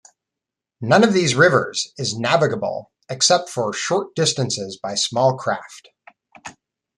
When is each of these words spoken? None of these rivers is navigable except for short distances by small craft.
None 0.81 1.03
of 1.03 1.13
these 1.13 1.35
rivers 1.35 1.93
is 1.95 2.17
navigable 2.17 2.91
except 3.07 3.49
for 3.51 3.71
short 3.71 4.15
distances 4.15 4.79
by 4.81 4.95
small 4.95 5.37
craft. 5.37 5.89